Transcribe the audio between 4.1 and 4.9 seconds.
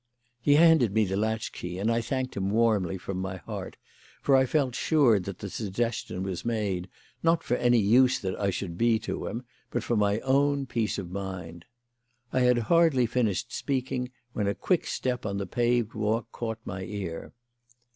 for I felt